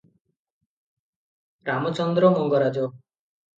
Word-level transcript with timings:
Ramachandra 1.71 2.35
Mangaraj. 2.41 2.91